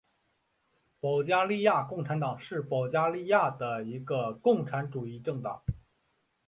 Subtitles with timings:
[0.99, 5.61] 保加利亚共产党是保加利亚的一个共产主义政党。